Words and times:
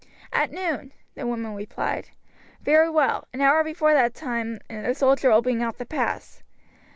"At 0.33 0.49
noon," 0.51 0.93
the 1.13 1.27
woman 1.27 1.53
replied. 1.53 2.09
"Very 2.59 2.89
well; 2.89 3.27
an 3.33 3.41
hour 3.41 3.63
before 3.63 3.93
that 3.93 4.15
time 4.15 4.59
a 4.67 4.95
soldier 4.95 5.29
will 5.29 5.43
bring 5.43 5.61
out 5.61 5.77
the 5.77 5.85
pass. 5.85 6.41